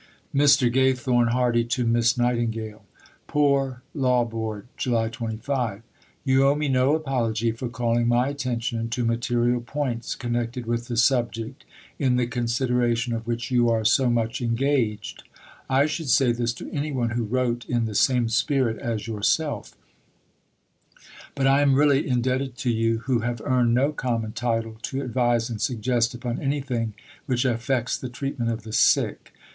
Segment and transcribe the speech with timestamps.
[0.33, 0.73] (Mr.
[0.73, 2.83] Gathorne Hardy to Miss Nightingale.)
[3.27, 5.83] POOR LAW BOARD, July 25.
[6.23, 10.97] You owe me no apology for calling my attention to material points connected with the
[10.97, 11.65] subject
[11.99, 15.21] in the consideration of which you are so much engaged.
[15.69, 19.77] I should say this to any one who wrote in the same spirit as yourself,
[21.35, 25.51] but I am really indebted to you who have earned no common title to advise
[25.51, 26.95] and suggest upon anything
[27.27, 29.33] which affects the treatment of the sick.